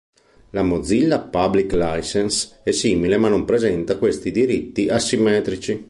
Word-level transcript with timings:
La 0.49 0.63
Mozilla 0.63 1.19
Public 1.19 1.73
License 1.73 2.61
è 2.63 2.71
simile, 2.71 3.17
ma 3.19 3.27
non 3.29 3.45
presenta 3.45 3.99
questi 3.99 4.31
diritti 4.31 4.89
asimmetrici. 4.89 5.79